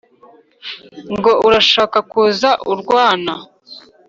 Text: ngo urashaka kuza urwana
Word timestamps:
ngo 1.15 1.31
urashaka 1.47 1.97
kuza 2.11 2.49
urwana 2.71 3.33